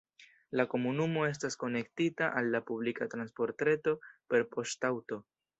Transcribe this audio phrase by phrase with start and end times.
[0.59, 3.97] La komunumo estas konektita al la publika transportreto
[4.33, 5.25] per poŝtaŭto.